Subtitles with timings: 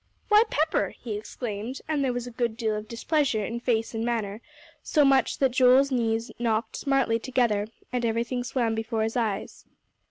[0.29, 4.03] "Why, Pepper!" he exclaimed, and there was a good deal of displeasure in face and
[4.03, 4.41] manner;
[4.81, 9.63] so much so that Joel's knees knocked smartly together, and everything swam before his eyes.